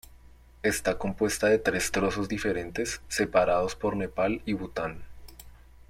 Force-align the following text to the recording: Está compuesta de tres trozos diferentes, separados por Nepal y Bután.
Está 0.63 0.97
compuesta 0.97 1.45
de 1.45 1.59
tres 1.59 1.91
trozos 1.91 2.27
diferentes, 2.27 3.01
separados 3.07 3.75
por 3.75 3.95
Nepal 3.95 4.41
y 4.47 4.53
Bután. 4.53 5.03